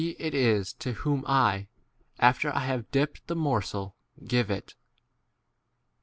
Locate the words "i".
1.27-1.67, 2.55-2.61